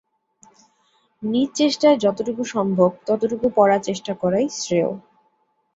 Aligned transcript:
নিজ 1.23 1.49
চেষ্টায় 1.55 1.97
যতটুকু 1.97 2.43
সম্ভব, 2.45 2.89
ততটুকু 3.07 3.45
পড়ার 3.55 3.81
চেষ্টা 3.83 4.11
করাটাই 4.13 4.47
শ্রেয়। 4.51 4.91